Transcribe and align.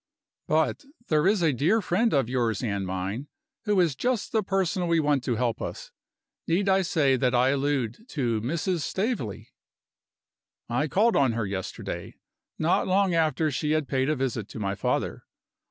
But 0.47 0.83
there 1.09 1.27
is 1.27 1.43
a 1.43 1.53
dear 1.53 1.79
friend 1.79 2.11
of 2.11 2.27
yours 2.27 2.63
and 2.63 2.87
mine, 2.87 3.27
who 3.65 3.79
is 3.79 3.95
just 3.95 4.31
the 4.31 4.41
person 4.41 4.87
we 4.87 4.99
want 4.99 5.23
to 5.25 5.35
help 5.35 5.61
us. 5.61 5.91
Need 6.47 6.67
I 6.67 6.81
say 6.81 7.15
that 7.17 7.35
I 7.35 7.49
allude 7.49 8.05
to 8.09 8.41
Mrs. 8.41 8.79
Staveley? 8.81 9.51
I 10.67 10.87
called 10.87 11.15
on 11.15 11.33
her 11.33 11.45
yesterday, 11.45 12.15
not 12.57 12.87
long 12.87 13.13
after 13.13 13.51
she 13.51 13.73
had 13.73 13.87
paid 13.87 14.09
a 14.09 14.15
visit 14.15 14.49
to 14.49 14.59
my 14.59 14.73
father. 14.73 15.27